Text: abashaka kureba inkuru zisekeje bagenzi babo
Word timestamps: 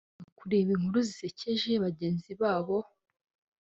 abashaka 0.05 0.37
kureba 0.39 0.69
inkuru 0.75 0.99
zisekeje 1.07 1.71
bagenzi 1.85 2.31
babo 2.41 2.77